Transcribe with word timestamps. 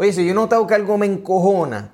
Oye, 0.00 0.14
si 0.14 0.24
yo 0.24 0.32
noto 0.32 0.66
que 0.66 0.74
algo 0.74 0.96
me 0.96 1.04
encojona, 1.04 1.92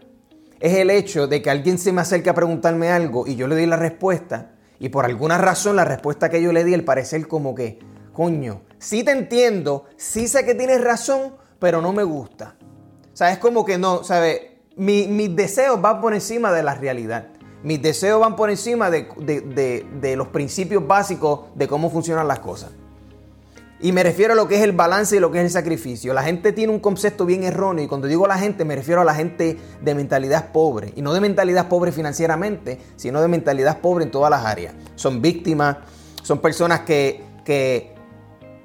es 0.60 0.74
el 0.74 0.90
hecho 0.90 1.26
de 1.26 1.42
que 1.42 1.50
alguien 1.50 1.76
se 1.76 1.90
me 1.90 2.02
acerque 2.02 2.30
a 2.30 2.34
preguntarme 2.34 2.88
algo 2.88 3.26
y 3.26 3.34
yo 3.34 3.48
le 3.48 3.56
di 3.56 3.66
la 3.66 3.74
respuesta 3.74 4.52
y 4.78 4.90
por 4.90 5.04
alguna 5.04 5.38
razón 5.38 5.74
la 5.74 5.84
respuesta 5.84 6.30
que 6.30 6.40
yo 6.40 6.52
le 6.52 6.62
di, 6.62 6.72
el 6.72 6.84
parecer 6.84 7.26
como 7.26 7.52
que, 7.56 7.80
coño, 8.12 8.62
sí 8.78 9.02
te 9.02 9.10
entiendo, 9.10 9.86
sí 9.96 10.28
sé 10.28 10.44
que 10.44 10.54
tienes 10.54 10.82
razón, 10.82 11.34
pero 11.58 11.82
no 11.82 11.92
me 11.92 12.04
gusta. 12.04 12.54
O 13.12 13.16
sea, 13.16 13.32
es 13.32 13.38
como 13.38 13.64
que 13.64 13.76
no, 13.76 14.04
¿sabes? 14.04 14.40
mis 14.76 15.34
deseos 15.34 15.82
van 15.82 16.00
por 16.00 16.14
encima 16.14 16.52
de 16.52 16.62
la 16.62 16.76
realidad. 16.76 17.26
Mis 17.64 17.82
deseos 17.82 18.20
van 18.20 18.36
por 18.36 18.50
encima 18.50 18.88
de, 18.88 19.08
de 20.00 20.16
los 20.16 20.28
principios 20.28 20.86
básicos 20.86 21.46
de 21.56 21.66
cómo 21.66 21.90
funcionan 21.90 22.28
las 22.28 22.38
cosas. 22.38 22.70
Y 23.78 23.92
me 23.92 24.02
refiero 24.02 24.32
a 24.32 24.36
lo 24.36 24.48
que 24.48 24.56
es 24.56 24.62
el 24.62 24.72
balance 24.72 25.16
y 25.16 25.20
lo 25.20 25.30
que 25.30 25.38
es 25.38 25.44
el 25.44 25.50
sacrificio. 25.50 26.14
La 26.14 26.22
gente 26.22 26.52
tiene 26.52 26.72
un 26.72 26.80
concepto 26.80 27.26
bien 27.26 27.44
erróneo 27.44 27.84
y 27.84 27.88
cuando 27.88 28.06
digo 28.06 28.26
la 28.26 28.38
gente 28.38 28.64
me 28.64 28.74
refiero 28.74 29.02
a 29.02 29.04
la 29.04 29.14
gente 29.14 29.58
de 29.82 29.94
mentalidad 29.94 30.50
pobre. 30.50 30.92
Y 30.96 31.02
no 31.02 31.12
de 31.12 31.20
mentalidad 31.20 31.68
pobre 31.68 31.92
financieramente, 31.92 32.80
sino 32.96 33.20
de 33.20 33.28
mentalidad 33.28 33.80
pobre 33.80 34.04
en 34.04 34.10
todas 34.10 34.30
las 34.30 34.46
áreas. 34.46 34.74
Son 34.94 35.20
víctimas, 35.20 35.76
son 36.22 36.38
personas 36.38 36.80
que, 36.80 37.22
que 37.44 37.94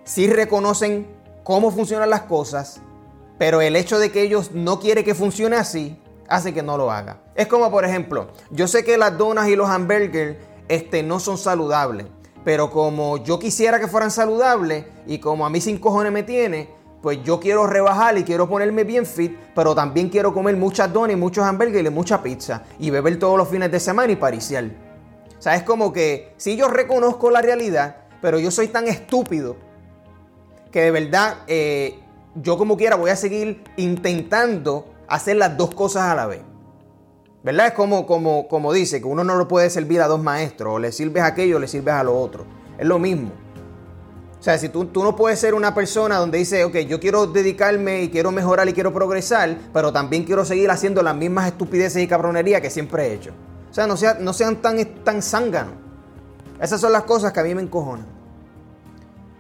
sí 0.06 0.28
reconocen 0.28 1.08
cómo 1.44 1.72
funcionan 1.72 2.10
las 2.10 2.22
cosas, 2.22 2.80
pero 3.38 3.60
el 3.60 3.76
hecho 3.76 4.00
de 4.00 4.12
que 4.12 4.22
ellos 4.22 4.52
no 4.54 4.80
quieren 4.80 5.04
que 5.04 5.14
funcione 5.14 5.58
así 5.58 6.00
hace 6.30 6.54
que 6.54 6.64
no 6.64 6.78
lo 6.78 6.90
haga. 6.90 7.22
Es 7.36 7.48
como 7.48 7.70
por 7.70 7.84
ejemplo, 7.84 8.30
yo 8.50 8.68
sé 8.68 8.86
que 8.86 8.98
las 8.98 9.18
donas 9.18 9.50
y 9.50 9.58
los 9.58 9.70
hamburgers 9.70 10.38
este, 10.70 11.04
no 11.04 11.20
son 11.20 11.38
saludables. 11.38 12.08
Pero 12.44 12.70
como 12.72 13.18
yo 13.18 13.38
quisiera 13.40 13.80
que 13.80 13.88
fueran 13.88 14.12
saludables 14.12 14.86
y 15.06 15.20
como 15.20 15.46
a 15.46 15.50
mí 15.50 15.62
sin 15.62 15.78
cojones 15.78 16.12
me 16.12 16.24
tiene, 16.24 16.70
pues 17.02 17.24
yo 17.24 17.40
quiero 17.40 17.68
rebajar 17.68 18.18
y 18.18 18.24
quiero 18.24 18.48
ponerme 18.48 18.84
bien 18.84 19.06
fit, 19.06 19.36
pero 19.56 19.74
también 19.74 20.10
quiero 20.10 20.34
comer 20.34 20.56
muchas 20.56 20.92
donas 20.92 21.14
y 21.14 21.20
muchos 21.20 21.44
hamburgues 21.44 21.86
y 21.86 21.90
mucha 21.90 22.22
pizza 22.22 22.64
y 22.80 22.90
beber 22.90 23.18
todos 23.18 23.38
los 23.38 23.48
fines 23.48 23.72
de 23.72 23.80
semana 23.80 24.12
y 24.12 24.16
pariciar. 24.16 24.66
O 25.38 25.42
sea, 25.42 25.56
es 25.56 25.64
como 25.64 25.92
que 25.92 26.34
si 26.38 26.56
yo 26.56 26.68
reconozco 26.68 27.32
la 27.32 27.42
realidad, 27.42 27.98
pero 28.22 28.40
yo 28.40 28.52
soy 28.52 28.68
tan 28.68 28.88
estúpido 28.88 29.56
que 30.72 30.82
de 30.82 30.92
verdad 30.92 31.38
eh, 31.48 32.00
yo 32.36 32.58
como 32.58 32.78
quiera 32.78 32.96
voy 32.96 33.10
a 33.10 33.16
seguir 33.16 33.64
intentando 33.78 34.94
hacer 35.08 35.38
las 35.38 35.58
dos 35.58 35.74
cosas 35.74 36.04
a 36.04 36.16
la 36.16 36.28
vez. 36.28 36.42
¿Verdad? 37.44 37.68
Es 37.68 37.74
como, 37.74 38.06
como, 38.06 38.48
como 38.48 38.72
dice, 38.72 39.02
que 39.02 39.08
uno 39.08 39.24
no 39.24 39.36
lo 39.36 39.48
puede 39.48 39.70
servir 39.70 40.02
a 40.02 40.08
dos 40.08 40.22
maestros, 40.22 40.76
o 40.76 40.80
le 40.80 40.92
sirves 40.92 41.24
a 41.24 41.28
aquello 41.28 41.58
o 41.58 41.60
le 41.60 41.68
sirves 41.68 41.94
a 41.94 42.04
lo 42.04 42.20
otro. 42.20 42.46
Es 42.78 42.86
lo 42.86 43.00
mismo. 43.00 43.32
O 44.40 44.44
sea, 44.44 44.58
si 44.58 44.70
tú, 44.70 44.86
tú, 44.86 45.04
no 45.04 45.16
puedes 45.16 45.40
ser 45.40 45.54
una 45.54 45.74
persona 45.74 46.18
donde 46.18 46.40
dice, 46.40 46.64
ok, 46.64 46.78
yo 46.80 47.00
quiero 47.00 47.28
dedicarme 47.28 48.04
y 48.04 48.10
quiero 48.10 48.32
mejorar 48.32 48.68
y 48.68 48.74
quiero 48.74 48.92
progresar, 48.94 49.56
pero 49.72 49.94
también 49.94 50.24
quiero 50.24 50.46
seguir 50.46 50.70
haciendo 50.72 51.04
las 51.04 51.16
mismas 51.16 51.48
estupideces 51.48 52.02
y 52.02 52.08
cabronerías 52.08 52.62
que 52.62 52.72
siempre 52.72 53.08
he 53.08 53.14
hecho. 53.14 53.32
O 53.70 53.74
sea, 53.74 53.86
no, 53.86 53.98
sea, 53.98 54.16
no 54.20 54.34
sean 54.34 54.58
tan, 54.58 54.84
tan 55.04 55.22
zánganos. 55.22 55.74
Esas 56.60 56.82
son 56.82 56.92
las 56.92 57.04
cosas 57.04 57.34
que 57.34 57.40
a 57.40 57.44
mí 57.44 57.56
me 57.56 57.62
encojonan. 57.62 58.06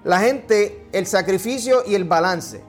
La 0.04 0.20
gente, 0.20 0.88
el 0.92 1.06
sacrificio 1.06 1.84
y 1.86 1.96
el 1.96 2.04
balance. 2.04 2.64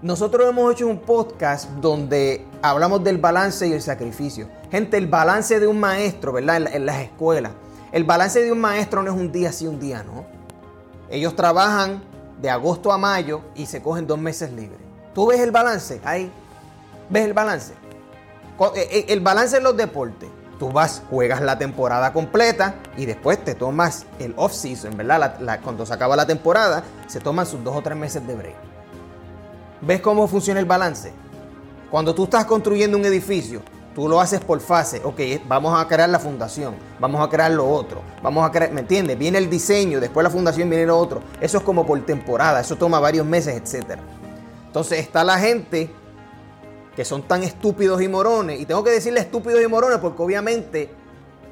Nosotros 0.00 0.48
hemos 0.48 0.72
hecho 0.72 0.86
un 0.86 1.00
podcast 1.00 1.68
donde 1.80 2.46
hablamos 2.62 3.02
del 3.02 3.18
balance 3.18 3.66
y 3.66 3.72
el 3.72 3.82
sacrificio. 3.82 4.48
Gente, 4.70 4.96
el 4.96 5.08
balance 5.08 5.58
de 5.58 5.66
un 5.66 5.80
maestro, 5.80 6.32
¿verdad? 6.32 6.72
En, 6.72 6.86
las 6.86 7.00
escuelas. 7.00 7.50
El 7.90 8.04
balance 8.04 8.40
de 8.40 8.52
un 8.52 8.60
maestro 8.60 9.02
no 9.02 9.10
es 9.10 9.16
un 9.16 9.32
día 9.32 9.50
sí, 9.50 9.66
un 9.66 9.80
día 9.80 10.04
no. 10.04 10.24
Ellos 11.10 11.34
trabajan 11.34 12.00
de 12.40 12.48
agosto 12.48 12.92
a 12.92 12.98
mayo 12.98 13.40
y 13.56 13.66
se 13.66 13.82
cogen 13.82 14.06
dos 14.06 14.20
meses 14.20 14.52
libres. 14.52 14.78
¿Tú 15.16 15.26
ves 15.26 15.40
el 15.40 15.50
balance? 15.50 16.00
Ahí. 16.04 16.30
¿Ves 17.10 17.24
el 17.24 17.32
balance? 17.32 17.72
Eh, 18.76 18.88
eh, 18.92 19.06
el 19.08 19.18
balance 19.18 19.56
en 19.56 19.64
los 19.64 19.76
deportes. 19.76 20.28
Tú 20.60 20.70
vas, 20.70 21.02
juegas 21.10 21.40
la 21.40 21.58
temporada 21.58 22.12
completa 22.12 22.76
y 22.96 23.04
después 23.04 23.44
te 23.44 23.56
tomas 23.56 24.06
el 24.20 24.32
off-season, 24.36 24.96
¿verdad? 24.96 25.60
cuando 25.60 25.84
se 25.84 25.92
acaba 25.92 26.14
la 26.14 26.26
temporada, 26.26 26.84
se 27.08 27.18
toman 27.18 27.46
sus 27.46 27.64
dos 27.64 27.74
o 27.74 27.82
tres 27.82 27.96
meses 27.96 28.24
de 28.24 28.34
break. 28.36 28.77
¿Ves 29.80 30.00
cómo 30.00 30.26
funciona 30.26 30.58
el 30.58 30.66
balance? 30.66 31.12
Cuando 31.90 32.14
tú 32.14 32.24
estás 32.24 32.44
construyendo 32.44 32.96
un 32.98 33.04
edificio, 33.04 33.62
tú 33.94 34.08
lo 34.08 34.20
haces 34.20 34.40
por 34.40 34.60
fase. 34.60 35.00
Ok, 35.04 35.20
vamos 35.46 35.78
a 35.78 35.86
crear 35.86 36.08
la 36.08 36.18
fundación, 36.18 36.74
vamos 36.98 37.24
a 37.24 37.30
crear 37.30 37.50
lo 37.52 37.68
otro, 37.68 38.02
vamos 38.22 38.46
a 38.46 38.50
crear, 38.50 38.72
¿me 38.72 38.80
entiendes? 38.80 39.16
Viene 39.16 39.38
el 39.38 39.48
diseño, 39.48 40.00
después 40.00 40.24
la 40.24 40.30
fundación 40.30 40.68
viene 40.68 40.86
lo 40.86 40.98
otro. 40.98 41.22
Eso 41.40 41.58
es 41.58 41.64
como 41.64 41.86
por 41.86 42.04
temporada, 42.04 42.60
eso 42.60 42.76
toma 42.76 42.98
varios 42.98 43.24
meses, 43.24 43.54
etc. 43.54 43.98
Entonces 44.66 44.98
está 44.98 45.22
la 45.22 45.38
gente 45.38 45.90
que 46.96 47.04
son 47.04 47.22
tan 47.22 47.44
estúpidos 47.44 48.02
y 48.02 48.08
morones. 48.08 48.60
Y 48.60 48.66
tengo 48.66 48.82
que 48.82 48.90
decirle 48.90 49.20
estúpidos 49.20 49.62
y 49.62 49.66
morones 49.68 49.98
porque 49.98 50.20
obviamente 50.20 50.90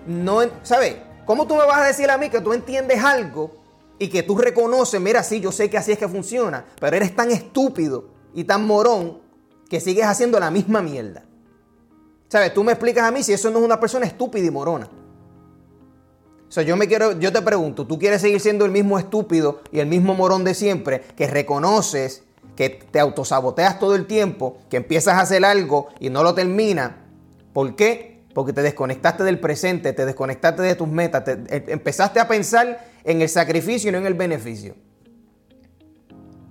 no, 0.06 0.41
¿sabes? 0.65 0.97
¿Cómo 1.25 1.47
tú 1.47 1.54
me 1.54 1.65
vas 1.65 1.78
a 1.78 1.84
decir 1.84 2.10
a 2.10 2.19
mí 2.19 2.28
que 2.28 2.41
tú 2.41 2.53
entiendes 2.53 3.03
algo 3.03 3.53
y 3.98 4.09
que 4.09 4.22
tú 4.22 4.36
reconoces, 4.36 5.00
mira, 5.00 5.22
sí, 5.22 5.41
yo 5.41 5.53
sé 5.53 5.70
que 5.70 5.78
así 5.78 5.92
es 5.92 5.98
que 5.98 6.09
funciona, 6.09 6.65
pero 6.81 6.97
eres 6.97 7.15
tan 7.15 7.31
estúpido 7.31 8.16
y 8.36 8.44
tan 8.44 8.64
morón 8.66 9.19
que 9.69 9.80
sigues 9.80 10.04
haciendo 10.04 10.38
la 10.38 10.50
misma 10.50 10.82
mierda. 10.82 11.24
¿Sabes? 12.28 12.52
Tú 12.52 12.62
me 12.62 12.72
explicas 12.72 13.04
a 13.04 13.10
mí 13.10 13.22
si 13.22 13.32
eso 13.32 13.50
no 13.50 13.58
es 13.58 13.64
una 13.64 13.80
persona 13.80 14.04
estúpida 14.04 14.47
y 14.47 14.50
morona. 14.50 14.88
O 16.47 16.52
sea, 16.52 16.62
yo 16.62 16.76
me 16.76 16.86
quiero, 16.86 17.19
yo 17.19 17.32
te 17.32 17.41
pregunto, 17.41 17.86
¿tú 17.86 17.98
quieres 17.98 18.20
seguir 18.20 18.41
siendo 18.41 18.66
el 18.66 18.70
mismo 18.70 18.98
estúpido 18.98 19.62
y 19.72 19.80
el 19.80 19.86
mismo 19.86 20.14
morón 20.14 20.44
de 20.44 20.54
siempre 20.54 21.00
que 21.16 21.26
reconoces 21.26 22.24
que 22.54 22.69
te 22.69 23.00
autosaboteas 23.00 23.78
todo 23.78 23.94
el 23.94 24.06
tiempo, 24.06 24.58
que 24.68 24.76
empiezas 24.76 25.14
a 25.14 25.20
hacer 25.20 25.44
algo 25.44 25.88
y 25.98 26.10
no 26.10 26.22
lo 26.22 26.34
terminas? 26.34 26.92
¿Por 27.54 27.74
qué? 27.74 28.22
Porque 28.34 28.53
te 28.53 28.60
desconectaste 28.60 29.24
del 29.24 29.41
presente, 29.41 29.94
te 29.94 30.04
desconectaste 30.04 30.60
de 30.60 30.74
tus 30.74 30.88
metas, 30.88 31.24
te, 31.24 31.32
em, 31.32 31.64
empezaste 31.68 32.20
a 32.20 32.28
pensar 32.28 32.86
en 33.03 33.22
el 33.22 33.30
sacrificio 33.30 33.88
y 33.88 33.92
no 33.92 33.98
en 33.98 34.06
el 34.06 34.14
beneficio. 34.14 34.74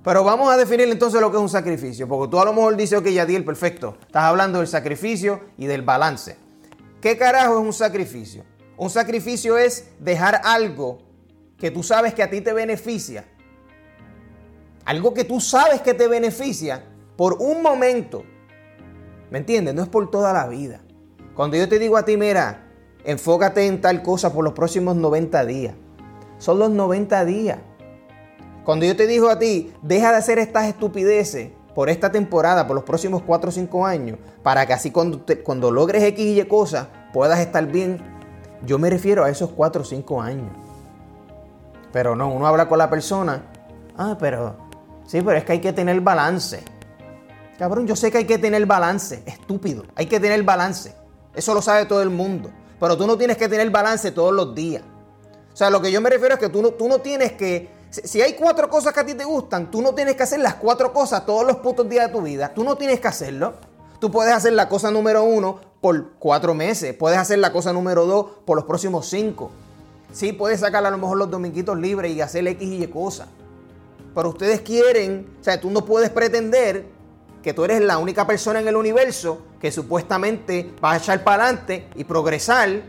Pero 0.06 0.24
vamos 0.24 0.54
a 0.54 0.56
definir 0.56 0.88
entonces 0.88 1.20
lo 1.20 1.32
que 1.32 1.38
es 1.38 1.42
un 1.42 1.50
sacrificio, 1.50 2.08
porque 2.08 2.30
tú 2.30 2.40
a 2.40 2.46
lo 2.46 2.54
mejor 2.54 2.78
dices, 2.78 3.00
ok, 3.00 3.08
Yadiel, 3.08 3.44
perfecto, 3.44 3.98
estás 4.02 4.26
hablando 4.26 4.60
del 4.60 4.68
sacrificio 4.68 5.42
y 5.58 5.66
del 5.66 5.82
balance. 5.82 6.38
¿Qué 7.02 7.18
carajo 7.18 7.60
es 7.60 7.66
un 7.66 7.74
sacrificio? 7.74 8.44
Un 8.78 8.92
sacrificio 8.92 9.58
es 9.58 9.90
dejar 10.00 10.42
algo 10.44 11.00
que 11.58 11.72
tú 11.72 11.82
sabes 11.82 12.14
que 12.14 12.22
a 12.22 12.30
ti 12.30 12.42
te 12.42 12.54
beneficia, 12.54 13.26
algo 14.86 15.12
que 15.12 15.24
tú 15.24 15.42
sabes 15.42 15.82
que 15.82 15.96
te 15.96 16.08
beneficia 16.08 16.86
por 17.18 17.38
un 17.40 17.64
momento. 17.64 18.24
¿Me 19.32 19.40
entiendes? 19.40 19.74
No 19.74 19.82
es 19.82 19.90
por 19.90 20.12
toda 20.12 20.34
la 20.34 20.46
vida. 20.48 20.82
Cuando 21.34 21.58
yo 21.58 21.68
te 21.68 21.80
digo 21.80 21.98
a 21.98 22.06
ti, 22.06 22.16
mira, 22.16 22.70
enfócate 23.06 23.66
en 23.66 23.82
tal 23.82 24.04
cosa 24.04 24.32
por 24.32 24.44
los 24.44 24.54
próximos 24.54 24.96
90 24.96 25.46
días. 25.46 25.74
Son 26.38 26.60
los 26.60 26.70
90 26.70 27.26
días. 27.26 27.58
Cuando 28.66 28.86
yo 28.86 28.96
te 28.96 29.06
digo 29.06 29.30
a 29.30 29.38
ti, 29.38 29.72
deja 29.84 30.12
de 30.12 30.18
hacer 30.18 30.40
estas 30.40 30.66
estupideces 30.66 31.52
por 31.76 31.88
esta 31.88 32.12
temporada, 32.12 32.66
por 32.66 32.76
los 32.76 32.84
próximos 32.84 33.22
4 33.22 33.50
o 33.50 33.52
5 33.52 33.86
años, 33.86 34.18
para 34.42 34.66
que 34.66 34.74
así 34.74 34.90
cuando, 34.90 35.24
cuando 35.44 35.70
logres 35.70 36.02
X 36.04 36.26
y 36.26 36.42
Y 36.42 36.46
cosas 36.46 36.88
puedas 37.14 37.40
estar 37.40 37.68
bien, 37.68 38.02
yo 38.66 38.80
me 38.80 38.90
refiero 38.90 39.24
a 39.24 39.30
esos 39.30 39.52
4 39.52 39.84
o 39.84 39.86
5 39.86 40.22
años. 40.22 40.52
Pero 41.94 42.16
no, 42.16 42.28
uno 42.30 42.48
habla 42.48 42.68
con 42.68 42.80
la 42.80 42.90
persona, 42.90 43.44
ah, 43.98 44.18
pero, 44.20 44.56
sí, 45.06 45.22
pero 45.22 45.38
es 45.38 45.44
que 45.44 45.52
hay 45.52 45.62
que 45.62 45.72
tener 45.72 46.02
balance. 46.02 46.64
Cabrón, 47.60 47.86
yo 47.86 47.96
sé 47.96 48.10
que 48.10 48.18
hay 48.18 48.26
que 48.26 48.40
tener 48.40 48.66
balance, 48.66 49.22
estúpido, 49.28 49.84
hay 49.96 50.08
que 50.08 50.20
tener 50.20 50.42
balance. 50.42 50.96
Eso 51.36 51.54
lo 51.54 51.62
sabe 51.62 51.86
todo 51.86 52.02
el 52.02 52.10
mundo. 52.10 52.50
Pero 52.80 52.98
tú 52.98 53.06
no 53.06 53.16
tienes 53.18 53.38
que 53.38 53.48
tener 53.48 53.70
balance 53.70 54.12
todos 54.12 54.34
los 54.34 54.56
días. 54.56 54.84
O 55.54 55.56
sea, 55.56 55.70
lo 55.70 55.82
que 55.82 55.92
yo 55.92 56.02
me 56.02 56.10
refiero 56.10 56.34
es 56.34 56.40
que 56.40 56.50
tú 56.50 56.62
no, 56.62 56.72
tú 56.72 56.88
no 56.90 57.00
tienes 57.00 57.34
que 57.34 57.75
si 58.04 58.22
hay 58.22 58.34
cuatro 58.34 58.70
cosas 58.70 58.94
que 58.94 59.00
a 59.00 59.06
ti 59.06 59.14
te 59.14 59.24
gustan, 59.24 59.72
tú 59.72 59.82
no 59.82 59.94
tienes 59.94 60.16
que 60.16 60.24
hacer 60.24 60.40
las 60.40 60.56
cuatro 60.56 60.92
cosas 60.92 61.26
todos 61.26 61.46
los 61.46 61.58
putos 61.58 61.88
días 61.88 62.08
de 62.08 62.14
tu 62.14 62.22
vida. 62.22 62.54
Tú 62.54 62.64
no 62.64 62.76
tienes 62.76 63.00
que 63.00 63.08
hacerlo. 63.08 63.54
Tú 64.00 64.12
puedes 64.12 64.34
hacer 64.34 64.54
la 64.54 64.68
cosa 64.68 64.92
número 64.92 65.24
uno 65.24 65.60
por 65.82 66.14
cuatro 66.20 66.54
meses. 66.54 66.94
Puedes 66.94 67.18
hacer 67.18 67.40
la 67.40 67.52
cosa 67.52 67.72
número 67.74 68.06
dos 68.06 68.28
por 68.46 68.58
los 68.58 68.66
próximos 68.66 69.08
cinco. 69.08 69.52
Sí, 70.12 70.34
puedes 70.34 70.60
sacar 70.60 70.86
a 70.86 70.92
lo 70.92 70.98
mejor 70.98 71.18
los 71.18 71.30
dominguitos 71.30 71.78
libres 71.78 72.12
y 72.12 72.22
hacer 72.22 72.48
X 72.48 72.68
y 72.68 72.84
Y 72.84 72.88
cosas. 72.88 73.28
Pero 74.14 74.30
ustedes 74.30 74.62
quieren, 74.62 75.38
o 75.40 75.44
sea, 75.44 75.60
tú 75.60 75.70
no 75.70 75.86
puedes 75.86 76.10
pretender 76.10 76.88
que 77.44 77.54
tú 77.54 77.64
eres 77.64 77.82
la 77.82 77.98
única 77.98 78.26
persona 78.26 78.60
en 78.60 78.68
el 78.68 78.76
universo 78.76 79.40
que 79.60 79.72
supuestamente 79.72 80.74
va 80.84 80.94
a 80.94 80.98
echar 80.98 81.24
para 81.24 81.44
adelante 81.44 81.88
y 81.96 82.04
progresar 82.04 82.82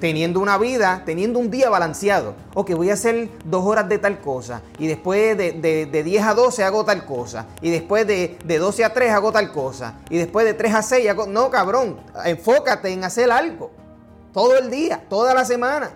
teniendo 0.00 0.40
una 0.40 0.58
vida, 0.58 1.02
teniendo 1.04 1.38
un 1.38 1.50
día 1.50 1.70
balanceado. 1.70 2.34
Ok, 2.54 2.72
voy 2.72 2.90
a 2.90 2.94
hacer 2.94 3.28
dos 3.44 3.64
horas 3.64 3.88
de 3.88 3.98
tal 3.98 4.20
cosa 4.20 4.62
y 4.78 4.86
después 4.86 5.36
de, 5.36 5.52
de, 5.52 6.02
10 6.02 6.22
a 6.24 6.34
12 6.34 6.64
hago 6.64 6.84
tal 6.84 7.06
cosa 7.06 7.46
y 7.60 7.70
después 7.70 8.06
de, 8.06 8.38
de, 8.44 8.58
12 8.58 8.84
a 8.84 8.92
3 8.92 9.12
hago 9.12 9.32
tal 9.32 9.52
cosa 9.52 9.98
y 10.10 10.18
después 10.18 10.44
de 10.44 10.54
3 10.54 10.74
a 10.74 10.82
6 10.82 11.08
hago... 11.08 11.26
No, 11.26 11.50
cabrón, 11.50 11.98
enfócate 12.24 12.92
en 12.92 13.04
hacer 13.04 13.30
algo. 13.30 13.70
Todo 14.32 14.58
el 14.58 14.70
día, 14.70 15.04
toda 15.08 15.32
la 15.32 15.44
semana. 15.44 15.90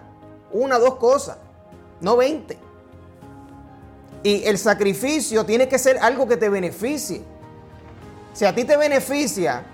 Una, 0.52 0.78
dos 0.78 0.94
cosas, 0.94 1.38
no 2.00 2.16
20. 2.16 2.56
Y 4.22 4.44
el 4.44 4.58
sacrificio 4.58 5.44
tiene 5.44 5.68
que 5.68 5.78
ser 5.78 5.98
algo 5.98 6.26
que 6.26 6.36
te 6.36 6.48
beneficie. 6.48 7.22
Si 8.32 8.44
a 8.44 8.54
ti 8.54 8.64
te 8.64 8.76
beneficia 8.76 9.64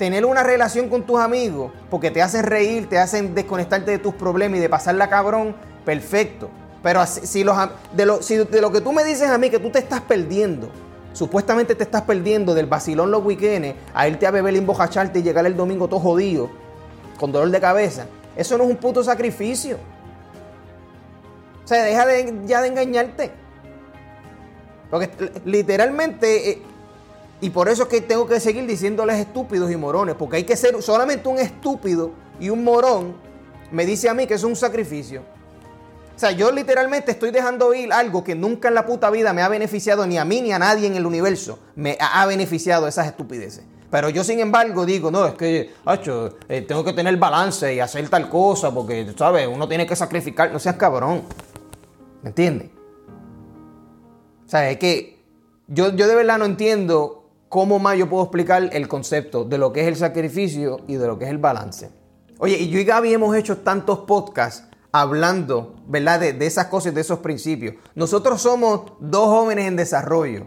tener 0.00 0.24
una 0.24 0.42
relación 0.42 0.88
con 0.88 1.02
tus 1.02 1.20
amigos 1.20 1.72
porque 1.90 2.10
te 2.10 2.22
hacen 2.22 2.44
reír, 2.44 2.88
te 2.88 2.96
hacen 2.96 3.34
desconectarte 3.34 3.90
de 3.90 3.98
tus 3.98 4.14
problemas 4.14 4.56
y 4.56 4.62
de 4.62 4.70
pasarla 4.70 5.10
cabrón, 5.10 5.54
perfecto. 5.84 6.48
Pero 6.82 7.04
si, 7.04 7.44
los, 7.44 7.54
de, 7.92 8.06
lo, 8.06 8.18
de 8.20 8.60
lo 8.62 8.72
que 8.72 8.80
tú 8.80 8.94
me 8.94 9.04
dices 9.04 9.28
a 9.28 9.36
mí 9.36 9.50
que 9.50 9.58
tú 9.58 9.68
te 9.68 9.78
estás 9.78 10.00
perdiendo, 10.00 10.70
supuestamente 11.12 11.74
te 11.74 11.82
estás 11.82 12.00
perdiendo 12.00 12.54
del 12.54 12.64
vacilón 12.64 13.10
los 13.10 13.22
weekends, 13.22 13.74
a 13.92 14.08
irte 14.08 14.26
a 14.26 14.30
beber 14.30 14.56
embojacharte 14.56 15.18
y 15.18 15.22
llegar 15.22 15.44
el 15.44 15.54
domingo 15.54 15.86
todo 15.86 16.00
jodido, 16.00 16.48
con 17.18 17.30
dolor 17.30 17.50
de 17.50 17.60
cabeza, 17.60 18.06
eso 18.36 18.56
no 18.56 18.64
es 18.64 18.70
un 18.70 18.76
puto 18.76 19.04
sacrificio. 19.04 19.76
O 21.62 21.68
sea, 21.68 21.84
deja 21.84 22.06
ya 22.46 22.62
de 22.62 22.68
engañarte. 22.68 23.32
Porque 24.90 25.10
literalmente, 25.44 26.52
eh, 26.52 26.62
y 27.40 27.50
por 27.50 27.68
eso 27.68 27.84
es 27.84 27.88
que 27.88 28.00
tengo 28.00 28.26
que 28.26 28.38
seguir 28.40 28.66
diciéndoles 28.66 29.16
estúpidos 29.16 29.70
y 29.70 29.76
morones, 29.76 30.14
porque 30.16 30.36
hay 30.36 30.44
que 30.44 30.56
ser 30.56 30.82
solamente 30.82 31.28
un 31.28 31.38
estúpido 31.38 32.12
y 32.38 32.50
un 32.50 32.62
morón 32.62 33.14
me 33.70 33.86
dice 33.86 34.08
a 34.08 34.14
mí 34.14 34.26
que 34.26 34.34
es 34.34 34.44
un 34.44 34.56
sacrificio. 34.56 35.22
O 36.14 36.18
sea, 36.20 36.32
yo 36.32 36.52
literalmente 36.52 37.12
estoy 37.12 37.30
dejando 37.30 37.72
ir 37.72 37.92
algo 37.92 38.22
que 38.22 38.34
nunca 38.34 38.68
en 38.68 38.74
la 38.74 38.84
puta 38.84 39.08
vida 39.08 39.32
me 39.32 39.40
ha 39.40 39.48
beneficiado 39.48 40.06
ni 40.06 40.18
a 40.18 40.24
mí 40.24 40.42
ni 40.42 40.52
a 40.52 40.58
nadie 40.58 40.86
en 40.86 40.94
el 40.94 41.06
universo. 41.06 41.58
Me 41.76 41.96
ha 41.98 42.26
beneficiado 42.26 42.86
esas 42.86 43.06
estupideces. 43.06 43.64
Pero 43.90 44.10
yo, 44.10 44.22
sin 44.22 44.38
embargo, 44.38 44.84
digo, 44.84 45.10
no, 45.10 45.26
es 45.26 45.34
que, 45.34 45.72
hacho, 45.86 46.36
eh, 46.48 46.60
tengo 46.60 46.84
que 46.84 46.92
tener 46.92 47.16
balance 47.16 47.74
y 47.74 47.80
hacer 47.80 48.06
tal 48.10 48.28
cosa 48.28 48.70
porque, 48.72 49.14
¿sabes? 49.16 49.48
Uno 49.48 49.66
tiene 49.66 49.86
que 49.86 49.96
sacrificar. 49.96 50.52
No 50.52 50.58
seas 50.58 50.76
cabrón. 50.76 51.22
¿Me 52.22 52.28
entiendes? 52.28 52.68
O 54.46 54.48
sea, 54.50 54.68
es 54.70 54.76
que 54.76 55.22
yo, 55.68 55.94
yo 55.96 56.06
de 56.06 56.14
verdad 56.14 56.38
no 56.38 56.44
entiendo 56.44 57.19
cómo 57.50 57.80
más 57.80 57.98
yo 57.98 58.08
puedo 58.08 58.22
explicar 58.22 58.70
el 58.72 58.88
concepto 58.88 59.44
de 59.44 59.58
lo 59.58 59.72
que 59.72 59.82
es 59.82 59.88
el 59.88 59.96
sacrificio 59.96 60.78
y 60.86 60.94
de 60.94 61.06
lo 61.06 61.18
que 61.18 61.24
es 61.26 61.30
el 61.32 61.38
balance. 61.38 61.90
Oye, 62.38 62.56
y 62.56 62.70
yo 62.70 62.78
y 62.78 62.84
Gaby 62.84 63.12
hemos 63.12 63.36
hecho 63.36 63.58
tantos 63.58 63.98
podcasts 64.00 64.64
hablando, 64.92 65.74
¿verdad? 65.88 66.20
De, 66.20 66.46
esas 66.46 66.66
cosas, 66.66 66.94
de 66.94 67.00
esos 67.00 67.18
principios. 67.18 67.74
Nosotros 67.96 68.40
somos 68.40 68.92
dos 69.00 69.26
jóvenes 69.26 69.66
en 69.66 69.74
desarrollo, 69.74 70.46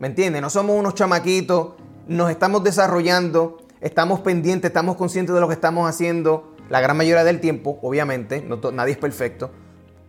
¿me 0.00 0.08
entiendes? 0.08 0.42
No 0.42 0.50
somos 0.50 0.76
unos 0.76 0.96
chamaquitos, 0.96 1.74
nos 2.08 2.30
estamos 2.30 2.64
desarrollando, 2.64 3.58
estamos 3.80 4.18
pendientes, 4.20 4.70
estamos 4.70 4.96
conscientes 4.96 5.32
de 5.32 5.40
lo 5.40 5.46
que 5.46 5.54
estamos 5.54 5.88
haciendo 5.88 6.56
la 6.68 6.80
gran 6.80 6.96
mayoría 6.96 7.22
del 7.22 7.40
tiempo, 7.40 7.78
obviamente, 7.80 8.42
no 8.42 8.58
nadie 8.72 8.92
es 8.92 8.98
perfecto, 8.98 9.50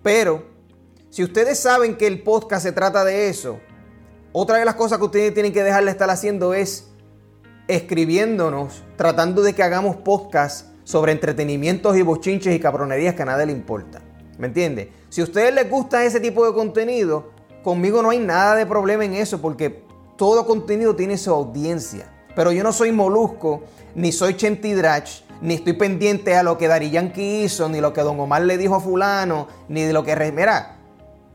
pero 0.01 0.43
si 1.11 1.23
ustedes 1.23 1.59
saben 1.59 1.97
que 1.97 2.07
el 2.07 2.23
podcast 2.23 2.63
se 2.63 2.71
trata 2.71 3.03
de 3.03 3.29
eso, 3.29 3.59
otra 4.33 4.57
de 4.57 4.65
las 4.65 4.75
cosas 4.75 4.97
que 4.97 5.05
ustedes 5.05 5.33
tienen 5.33 5.51
que 5.51 5.63
dejar 5.63 5.83
de 5.83 5.91
estar 5.91 6.09
haciendo 6.09 6.53
es 6.53 6.87
escribiéndonos, 7.67 8.83
tratando 8.95 9.41
de 9.41 9.53
que 9.53 9.63
hagamos 9.63 9.97
podcast 9.97 10.67
sobre 10.83 11.11
entretenimientos 11.11 11.97
y 11.97 12.01
bochinches 12.01 12.55
y 12.55 12.59
cabronerías 12.59 13.15
que 13.15 13.21
a 13.23 13.25
nadie 13.25 13.45
le 13.45 13.51
importa. 13.51 14.01
¿Me 14.37 14.47
entiende? 14.47 14.91
Si 15.09 15.21
a 15.21 15.25
ustedes 15.25 15.53
les 15.53 15.69
gusta 15.69 16.03
ese 16.03 16.19
tipo 16.19 16.45
de 16.45 16.53
contenido, 16.53 17.31
conmigo 17.63 18.01
no 18.01 18.09
hay 18.09 18.19
nada 18.19 18.55
de 18.55 18.65
problema 18.65 19.05
en 19.05 19.13
eso 19.13 19.41
porque 19.41 19.83
todo 20.17 20.45
contenido 20.45 20.95
tiene 20.95 21.17
su 21.17 21.31
audiencia. 21.31 22.11
Pero 22.35 22.51
yo 22.51 22.63
no 22.63 22.71
soy 22.71 22.91
molusco, 22.91 23.63
ni 23.95 24.11
soy 24.11 24.35
Chenti 24.35 24.73
Drach, 24.73 25.23
ni 25.41 25.55
estoy 25.55 25.73
pendiente 25.73 26.35
a 26.35 26.43
lo 26.43 26.57
que 26.57 26.67
Dari 26.67 26.89
Yankee 26.89 27.43
hizo, 27.43 27.67
ni 27.67 27.81
lo 27.81 27.91
que 27.91 28.01
Don 28.01 28.19
Omar 28.19 28.43
le 28.43 28.57
dijo 28.57 28.75
a 28.75 28.79
fulano, 28.79 29.47
ni 29.67 29.83
de 29.83 29.91
lo 29.91 30.03
que... 30.03 30.15
Mira, 30.31 30.80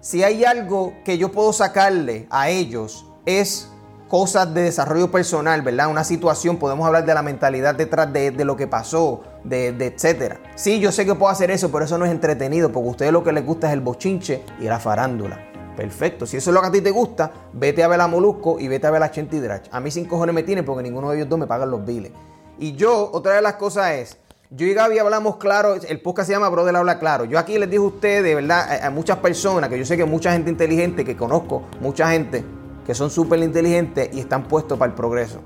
si 0.06 0.22
hay 0.22 0.44
algo 0.44 0.94
que 1.04 1.18
yo 1.18 1.32
puedo 1.32 1.52
sacarle 1.52 2.28
a 2.30 2.48
ellos 2.48 3.06
es 3.24 3.68
cosas 4.06 4.54
de 4.54 4.62
desarrollo 4.62 5.10
personal, 5.10 5.62
¿verdad? 5.62 5.88
Una 5.88 6.04
situación, 6.04 6.58
podemos 6.58 6.86
hablar 6.86 7.04
de 7.04 7.12
la 7.12 7.22
mentalidad 7.22 7.74
detrás 7.74 8.12
de, 8.12 8.30
lo 8.44 8.56
que 8.56 8.68
pasó, 8.68 9.24
de, 9.42 9.72
de, 9.72 9.86
etcétera. 9.86 10.38
Sí, 10.54 10.78
yo 10.78 10.92
sé 10.92 11.06
que 11.06 11.16
puedo 11.16 11.32
hacer 11.32 11.50
eso, 11.50 11.72
pero 11.72 11.86
eso 11.86 11.98
no 11.98 12.04
es 12.04 12.12
entretenido, 12.12 12.70
porque 12.70 12.86
a 12.86 12.90
ustedes 12.92 13.12
lo 13.12 13.24
que 13.24 13.32
les 13.32 13.44
gusta 13.44 13.66
es 13.66 13.72
el 13.72 13.80
bochinche 13.80 14.44
y 14.60 14.66
la 14.66 14.78
farándula. 14.78 15.40
Perfecto, 15.76 16.24
si 16.24 16.36
eso 16.36 16.50
es 16.50 16.54
lo 16.54 16.60
que 16.60 16.68
a 16.68 16.70
ti 16.70 16.80
te 16.82 16.92
gusta, 16.92 17.32
vete 17.52 17.82
a 17.82 17.88
ver 17.88 18.00
a 18.00 18.06
Molusco 18.06 18.60
y 18.60 18.68
vete 18.68 18.86
a 18.86 18.92
ver 18.92 19.02
a 19.02 19.10
Chenty 19.10 19.40
Drach. 19.40 19.66
A 19.72 19.80
mí 19.80 19.90
sin 19.90 20.04
cojones 20.04 20.36
me 20.36 20.44
tienen 20.44 20.64
porque 20.64 20.84
ninguno 20.84 21.10
de 21.10 21.16
ellos 21.16 21.28
dos 21.28 21.40
me 21.40 21.48
pagan 21.48 21.68
los 21.68 21.84
biles. 21.84 22.12
Y 22.60 22.76
yo, 22.76 23.10
otra 23.12 23.34
de 23.34 23.42
las 23.42 23.54
cosas 23.54 23.90
es, 23.90 24.18
yo 24.50 24.66
y 24.66 24.74
Gaby 24.74 24.98
hablamos 24.98 25.36
claro, 25.36 25.74
el 25.74 26.00
podcast 26.00 26.28
se 26.28 26.34
llama 26.34 26.48
Brother 26.48 26.76
Habla 26.76 26.98
Claro. 26.98 27.24
Yo 27.24 27.38
aquí 27.38 27.58
les 27.58 27.68
digo 27.68 27.84
a 27.84 27.88
ustedes, 27.88 28.22
de 28.22 28.34
verdad, 28.34 28.84
a 28.84 28.90
muchas 28.90 29.18
personas, 29.18 29.68
que 29.68 29.78
yo 29.78 29.84
sé 29.84 29.96
que 29.96 30.04
mucha 30.04 30.32
gente 30.32 30.50
inteligente, 30.50 31.04
que 31.04 31.16
conozco, 31.16 31.64
mucha 31.80 32.10
gente, 32.10 32.44
que 32.86 32.94
son 32.94 33.10
súper 33.10 33.40
inteligentes 33.40 34.10
y 34.12 34.20
están 34.20 34.44
puestos 34.44 34.78
para 34.78 34.90
el 34.90 34.94
progreso. 34.96 35.40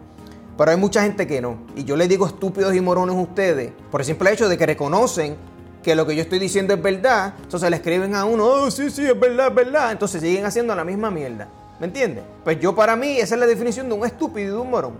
Pero 0.58 0.70
hay 0.70 0.76
mucha 0.76 1.02
gente 1.02 1.26
que 1.26 1.41
no. 1.41 1.58
Y 1.75 1.85
yo 1.85 1.97
les 1.97 2.08
digo 2.08 2.26
estúpidos 2.26 2.75
y 2.75 2.81
morones 2.81 3.17
a 3.17 3.20
ustedes 3.20 3.73
por 3.91 4.02
el 4.02 4.06
simple 4.06 4.32
hecho 4.32 4.49
de 4.49 4.58
que 4.58 4.67
reconocen 4.67 5.37
que 5.82 5.94
lo 5.94 6.06
que 6.06 6.14
yo 6.14 6.20
estoy 6.20 6.38
diciendo 6.38 6.75
es 6.75 6.82
verdad. 6.82 7.35
Entonces 7.43 7.70
le 7.70 7.76
escriben 7.76 8.14
a 8.14 8.26
uno, 8.26 8.44
oh, 8.44 8.70
sí, 8.70 8.91
sí, 8.91 9.06
es 9.06 9.19
verdad, 9.19 9.49
es 9.49 9.55
verdad. 9.55 9.93
Entonces 9.93 10.20
siguen 10.20 10.44
haciendo 10.44 10.75
la 10.75 10.85
misma 10.85 11.11
mierda. 11.11 11.49
¿Me 11.81 11.87
entiendes? 11.87 12.25
Pues 12.44 12.61
yo 12.61 12.75
para 12.75 12.94
mí 12.97 13.17
esa 13.17 13.37
es 13.37 13.41
la 13.41 13.47
definición 13.47 13.88
de 13.88 13.94
un 13.94 14.05
estúpido 14.05 14.49
y 14.49 14.50
de 14.50 14.58
un 14.58 14.70
morón. 14.70 14.99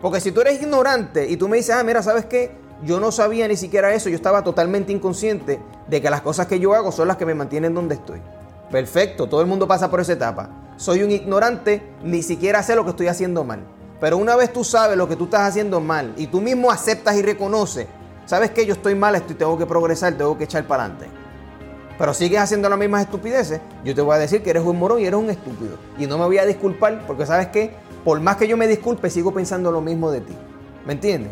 Porque 0.00 0.18
si 0.18 0.32
tú 0.32 0.40
eres 0.40 0.60
ignorante 0.62 1.28
y 1.28 1.36
tú 1.36 1.46
me 1.46 1.58
dices, 1.58 1.74
ah, 1.74 1.84
mira, 1.84 2.02
¿sabes 2.02 2.24
qué? 2.24 2.61
Yo 2.84 3.00
no 3.00 3.12
sabía 3.12 3.46
ni 3.48 3.56
siquiera 3.56 3.94
eso, 3.94 4.08
yo 4.08 4.16
estaba 4.16 4.42
totalmente 4.42 4.92
inconsciente 4.92 5.60
de 5.86 6.02
que 6.02 6.10
las 6.10 6.22
cosas 6.22 6.46
que 6.46 6.58
yo 6.58 6.74
hago 6.74 6.92
son 6.92 7.08
las 7.08 7.16
que 7.16 7.26
me 7.26 7.34
mantienen 7.34 7.74
donde 7.74 7.94
estoy. 7.94 8.20
Perfecto, 8.70 9.28
todo 9.28 9.40
el 9.40 9.46
mundo 9.46 9.68
pasa 9.68 9.90
por 9.90 10.00
esa 10.00 10.14
etapa 10.14 10.62
soy 10.82 11.02
un 11.02 11.12
ignorante, 11.12 11.80
ni 12.02 12.22
siquiera 12.22 12.62
sé 12.62 12.74
lo 12.74 12.84
que 12.84 12.90
estoy 12.90 13.06
haciendo 13.06 13.44
mal. 13.44 13.60
Pero 14.00 14.16
una 14.16 14.34
vez 14.34 14.52
tú 14.52 14.64
sabes 14.64 14.96
lo 14.96 15.08
que 15.08 15.14
tú 15.14 15.24
estás 15.24 15.42
haciendo 15.42 15.80
mal 15.80 16.12
y 16.16 16.26
tú 16.26 16.40
mismo 16.40 16.72
aceptas 16.72 17.16
y 17.16 17.22
reconoces, 17.22 17.86
sabes 18.26 18.50
que 18.50 18.66
yo 18.66 18.72
estoy 18.74 18.96
mal, 18.96 19.14
estoy, 19.14 19.36
tengo 19.36 19.56
que 19.56 19.64
progresar, 19.64 20.14
tengo 20.14 20.36
que 20.36 20.44
echar 20.44 20.66
para 20.66 20.84
adelante. 20.84 21.06
Pero 21.96 22.12
sigues 22.14 22.40
haciendo 22.40 22.68
las 22.68 22.78
mismas 22.80 23.02
estupideces, 23.02 23.60
yo 23.84 23.94
te 23.94 24.00
voy 24.00 24.16
a 24.16 24.18
decir 24.18 24.42
que 24.42 24.50
eres 24.50 24.64
un 24.64 24.76
morón 24.76 24.98
y 25.00 25.04
eres 25.04 25.20
un 25.20 25.30
estúpido. 25.30 25.76
Y 25.98 26.06
no 26.06 26.18
me 26.18 26.24
voy 26.24 26.38
a 26.38 26.46
disculpar 26.46 27.06
porque 27.06 27.26
sabes 27.26 27.48
que 27.48 27.72
por 28.04 28.18
más 28.18 28.36
que 28.36 28.48
yo 28.48 28.56
me 28.56 28.66
disculpe, 28.66 29.08
sigo 29.08 29.32
pensando 29.32 29.70
lo 29.70 29.80
mismo 29.80 30.10
de 30.10 30.22
ti. 30.22 30.34
¿Me 30.84 30.94
entiendes? 30.94 31.30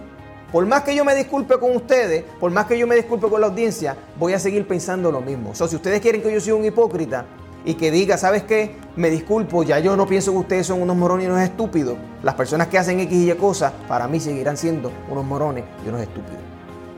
Por 0.52 0.67
más 0.67 0.82
que 0.82 0.94
yo 0.94 1.05
me 1.05 1.14
disculpe 1.14 1.58
con 1.58 1.76
ustedes, 1.76 2.25
por 2.41 2.50
más 2.50 2.67
que 2.67 2.79
yo 2.79 2.87
me 2.87 2.97
disculpe 2.97 3.29
con 3.29 3.41
la 3.41 3.47
audiencia, 3.47 3.97
voy 4.19 4.32
a 4.32 4.38
seguir 4.38 4.67
pensando 4.67 5.12
lo 5.12 5.20
mismo. 5.20 5.50
O 5.50 5.55
sea, 5.55 5.69
si 5.69 5.76
ustedes 5.76 6.00
quieren 6.00 6.23
que 6.23 6.32
yo 6.32 6.41
sea 6.41 6.55
un 6.55 6.64
hipócrita, 6.64 7.25
y 7.64 7.75
que 7.75 7.91
diga, 7.91 8.17
¿sabes 8.17 8.43
qué? 8.44 8.76
Me 8.97 9.11
disculpo, 9.11 9.62
ya 9.62 9.79
yo 9.79 9.97
no 9.97 10.06
pienso 10.06 10.32
que 10.32 10.38
ustedes 10.38 10.67
son 10.67 10.81
unos 10.82 10.97
morones 10.97 11.26
y 11.26 11.31
unos 11.31 11.43
estúpidos. 11.43 11.97
Las 12.23 12.35
personas 12.35 12.69
que 12.69 12.79
hacen 12.79 13.00
X 13.00 13.17
y 13.17 13.31
Y 13.31 13.35
cosas, 13.35 13.73
para 13.87 14.08
mí 14.08 14.20
seguirán 14.20 14.56
siendo 14.56 14.91
unos 15.11 15.24
morones 15.24 15.65
y 15.84 15.89
unos 15.89 16.01
estúpidos. 16.01 16.41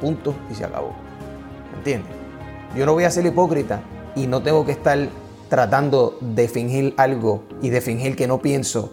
Punto 0.01 0.35
y 0.51 0.55
se 0.55 0.65
acabó. 0.65 0.93
¿Me 1.73 1.79
entiendes? 1.79 2.13
Yo 2.77 2.87
no 2.87 2.93
voy 2.93 3.05
a 3.05 3.11
ser 3.11 3.27
hipócrita 3.27 3.81
y 4.15 4.27
no 4.27 4.43
tengo 4.43 4.65
que 4.65 4.73
estar 4.73 5.09
tratando 5.49 6.17
de 6.21 6.49
fingir 6.49 6.95
algo 6.97 7.43
y 7.61 7.71
de 7.71 7.81
fingir 7.81 8.17
que 8.17 8.27
no 8.27 8.41
pienso 8.41 8.93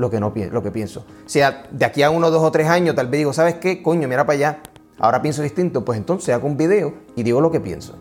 lo 0.00 0.08
que, 0.08 0.18
no, 0.18 0.32
lo 0.50 0.62
que 0.62 0.70
pienso. 0.70 1.00
O 1.00 1.28
sea, 1.28 1.68
de 1.70 1.84
aquí 1.84 2.02
a 2.02 2.08
uno, 2.08 2.30
dos 2.30 2.42
o 2.42 2.50
tres 2.50 2.68
años 2.68 2.94
tal 2.94 3.08
vez 3.08 3.18
digo, 3.18 3.34
¿sabes 3.34 3.56
qué? 3.56 3.82
Coño, 3.82 4.08
mira 4.08 4.24
para 4.24 4.36
allá. 4.36 4.62
Ahora 4.98 5.20
pienso 5.20 5.42
distinto. 5.42 5.84
Pues 5.84 5.98
entonces 5.98 6.34
hago 6.34 6.46
un 6.46 6.56
video 6.56 6.94
y 7.16 7.22
digo 7.22 7.42
lo 7.42 7.50
que 7.50 7.60
pienso. 7.60 7.98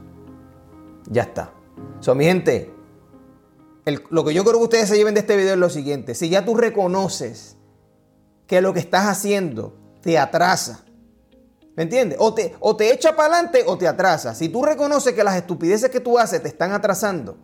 Ya 1.10 1.24
está. 1.24 1.52
So, 2.00 2.16
mi 2.16 2.24
gente, 2.24 2.74
lo 4.10 4.24
que 4.24 4.34
yo 4.34 4.46
creo 4.46 4.60
que 4.60 4.64
ustedes 4.64 4.88
se 4.88 4.96
lleven 4.96 5.14
de 5.14 5.20
este 5.20 5.36
video 5.36 5.54
es 5.54 5.60
lo 5.60 5.70
siguiente. 5.70 6.16
Si 6.16 6.30
ya 6.30 6.46
tú 6.46 6.56
reconoces 6.56 7.58
que 8.48 8.62
lo 8.62 8.74
que 8.74 8.80
estás 8.80 9.06
haciendo 9.08 9.76
te 10.02 10.18
atrasa, 10.18 10.86
¿me 11.76 11.84
entiendes? 11.84 12.18
O 12.22 12.34
te, 12.34 12.56
o 12.62 12.78
te 12.78 12.94
echa 12.94 13.18
para 13.18 13.34
adelante 13.34 13.64
o 13.68 13.78
te 13.78 13.90
atrasa. 13.90 14.34
Si 14.36 14.48
tú 14.48 14.64
reconoces 14.64 15.14
que 15.14 15.24
las 15.26 15.36
estupideces 15.36 15.90
que 15.90 16.00
tú 16.00 16.18
haces 16.18 16.42
te 16.42 16.48
están 16.48 16.72
atrasando, 16.72 17.38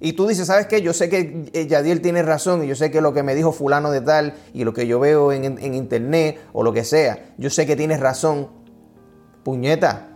y 0.00 0.14
tú 0.14 0.26
dices, 0.26 0.46
¿sabes 0.46 0.66
qué? 0.66 0.82
Yo 0.82 0.92
sé 0.92 1.08
que 1.08 1.50
eh, 1.52 1.66
Yadiel 1.66 2.00
tiene 2.00 2.22
razón 2.22 2.64
y 2.64 2.66
yo 2.66 2.74
sé 2.74 2.90
que 2.90 3.00
lo 3.00 3.12
que 3.12 3.22
me 3.22 3.34
dijo 3.34 3.52
fulano 3.52 3.90
de 3.90 4.00
tal 4.00 4.34
y 4.52 4.64
lo 4.64 4.74
que 4.74 4.86
yo 4.86 4.98
veo 4.98 5.32
en, 5.32 5.74
internet 5.74 6.40
o 6.52 6.62
lo 6.62 6.72
que 6.72 6.84
sea, 6.84 7.32
yo 7.38 7.50
sé 7.50 7.66
que 7.66 7.76
tienes 7.76 8.00
razón. 8.00 8.48
Puñeta, 9.44 10.08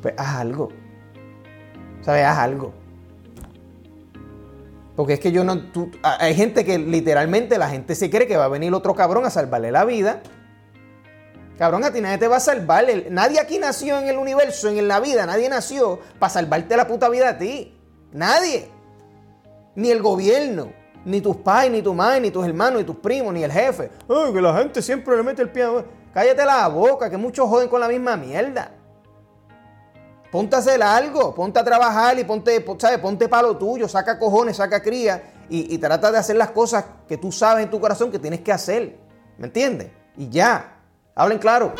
pues 0.00 0.14
haz 0.16 0.36
algo. 0.36 0.70
¿Sabes? 2.00 2.24
Haz 2.24 2.38
algo. 2.38 2.72
Porque 4.96 5.14
es 5.14 5.20
que 5.20 5.32
yo 5.32 5.42
no. 5.44 5.60
hay 6.02 6.34
gente 6.34 6.64
que 6.64 6.78
literalmente 6.78 7.58
la 7.58 7.68
gente 7.68 7.94
se 7.94 8.10
cree 8.10 8.26
que 8.26 8.36
va 8.36 8.44
a 8.44 8.48
venir 8.48 8.72
otro 8.72 8.94
cabrón 8.94 9.24
a 9.24 9.30
salvarle 9.30 9.72
la 9.72 9.84
vida. 9.84 10.22
Cabrón, 11.58 11.84
a 11.84 11.92
ti 11.92 12.00
nadie 12.00 12.18
te 12.18 12.28
va 12.28 12.36
a 12.36 12.40
salvar. 12.40 12.86
Nadie 13.10 13.40
aquí 13.40 13.58
nació 13.58 13.98
en 13.98 14.08
el 14.08 14.16
universo, 14.16 14.68
en 14.68 14.88
la 14.88 15.00
vida. 15.00 15.26
Nadie 15.26 15.48
nació 15.48 16.00
para 16.18 16.32
salvarte 16.32 16.76
la 16.76 16.86
puta 16.86 17.08
vida 17.08 17.30
a 17.30 17.38
ti. 17.38 17.76
Nadie. 18.12 18.71
Ni 19.74 19.90
el 19.90 20.02
gobierno. 20.02 20.72
Ni 21.04 21.20
tus 21.20 21.36
padres, 21.36 21.72
ni 21.72 21.82
tu 21.82 21.94
madre, 21.94 22.20
ni 22.20 22.30
tus 22.30 22.46
hermanos, 22.46 22.78
ni 22.78 22.84
tus 22.84 22.96
primos, 22.96 23.34
ni 23.34 23.42
el 23.42 23.50
jefe. 23.50 23.90
Ay, 24.08 24.32
que 24.32 24.40
la 24.40 24.56
gente 24.56 24.80
siempre 24.80 25.16
le 25.16 25.22
mete 25.22 25.42
el 25.42 25.50
pie. 25.50 25.66
Cállate 26.14 26.44
la 26.44 26.68
boca, 26.68 27.10
que 27.10 27.16
muchos 27.16 27.48
joden 27.48 27.68
con 27.68 27.80
la 27.80 27.88
misma 27.88 28.16
mierda. 28.16 28.70
Ponte 30.30 30.56
a 30.56 30.60
hacer 30.60 30.82
algo, 30.82 31.34
ponte 31.34 31.58
a 31.58 31.64
trabajar 31.64 32.18
y 32.18 32.24
ponte, 32.24 32.64
¿sabes? 32.78 32.98
Ponte 32.98 33.28
palo 33.28 33.56
tuyo, 33.56 33.86
saca 33.88 34.18
cojones, 34.18 34.56
saca 34.56 34.80
cría 34.80 35.22
y, 35.50 35.76
trata 35.76 36.10
de 36.10 36.16
hacer 36.16 36.36
las 36.36 36.50
cosas 36.52 36.84
que 37.06 37.18
tú 37.18 37.30
sabes 37.30 37.64
en 37.64 37.70
tu 37.70 37.78
corazón 37.78 38.10
que 38.10 38.18
tienes 38.18 38.40
que 38.40 38.50
hacer. 38.50 38.96
¿Me 39.36 39.46
entiendes? 39.48 39.90
Y 40.16 40.30
ya. 40.30 40.78
Hablen 41.14 41.38
claro. 41.38 41.74